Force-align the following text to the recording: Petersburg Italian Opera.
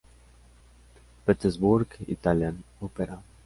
Petersburg 1.25 1.95
Italian 2.07 2.63
Opera. 2.81 3.21